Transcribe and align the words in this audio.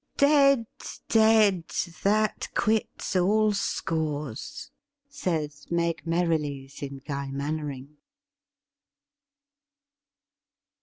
'Dead, 0.17 0.65
dead! 1.09 1.65
That 2.01 2.47
quits 2.55 3.15
all 3.15 3.53
scores,' 3.53 4.71
says 5.07 5.67
Meg 5.69 6.07
Merrilies 6.07 6.81
in' 6.81 7.03
Guy 7.07 7.29
Mannering.'' 7.29 7.97